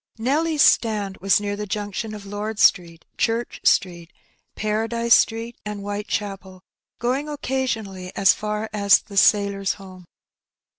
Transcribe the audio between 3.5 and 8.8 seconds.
Street, Paradise Street, and Whitechapel, going occasionally as far